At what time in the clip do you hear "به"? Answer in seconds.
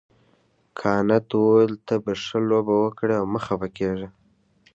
2.03-2.11